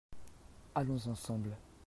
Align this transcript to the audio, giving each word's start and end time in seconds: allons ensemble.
allons 0.73 1.05
ensemble. 1.05 1.55